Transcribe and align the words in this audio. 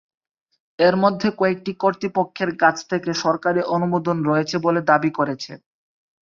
এর 0.79 0.95
মধ্যে 1.03 1.27
কয়েকটি 1.39 1.71
কর্তৃপক্ষের 1.81 2.51
কাছ 2.61 2.75
থেকে 2.91 3.11
সরকারী 3.23 3.61
অনুমোদন 3.75 4.17
রয়েছে 4.29 4.55
বলে 4.65 4.81
দাবি 4.89 5.11
করেছে। 5.17 5.51